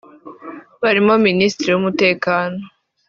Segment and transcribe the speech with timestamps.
[0.81, 2.59] barimo Minisitiri w’Umutekano